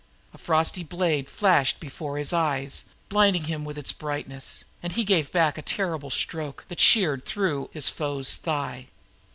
[0.33, 5.31] A frosty blade flashed before his eyes, blinding him with its brightness, and he gave
[5.31, 8.87] back a terrible stroke that sheared through his foe's thigh.